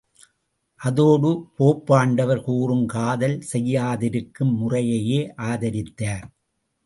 [0.81, 6.25] அதோடு போப்பாண்டவர் கூறும் காதல் செய்யாதிருக்கும் முறையையே ஆதரித்தார்.